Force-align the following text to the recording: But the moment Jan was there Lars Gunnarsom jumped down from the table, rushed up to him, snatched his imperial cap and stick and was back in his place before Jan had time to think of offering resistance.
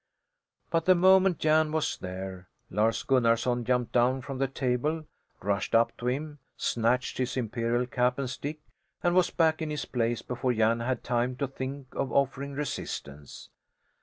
But 0.71 0.85
the 0.85 0.95
moment 0.95 1.37
Jan 1.37 1.71
was 1.71 1.95
there 1.99 2.49
Lars 2.71 3.03
Gunnarsom 3.03 3.63
jumped 3.65 3.91
down 3.91 4.21
from 4.21 4.39
the 4.39 4.47
table, 4.47 5.05
rushed 5.43 5.75
up 5.75 5.95
to 5.97 6.07
him, 6.07 6.39
snatched 6.57 7.19
his 7.19 7.37
imperial 7.37 7.85
cap 7.85 8.17
and 8.17 8.27
stick 8.27 8.61
and 9.03 9.13
was 9.13 9.29
back 9.29 9.61
in 9.61 9.69
his 9.69 9.85
place 9.85 10.23
before 10.23 10.53
Jan 10.53 10.79
had 10.79 11.03
time 11.03 11.35
to 11.35 11.47
think 11.47 11.93
of 11.93 12.11
offering 12.11 12.53
resistance. 12.53 13.49